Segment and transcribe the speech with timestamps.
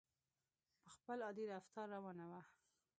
[0.81, 2.41] په خپل عادي رفتار روانه وه.